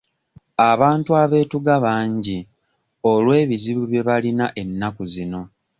Abantu 0.71 1.09
abeetuga 1.23 1.73
bangi 1.85 2.37
olw'ebizibu 3.11 3.83
bye 3.89 4.01
bayina 4.07 4.45
ennaku 4.61 5.03
zino. 5.13 5.41